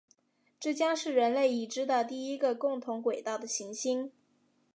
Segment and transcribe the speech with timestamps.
[0.59, 4.11] 这将是人类已知的第一个共同轨道的行星。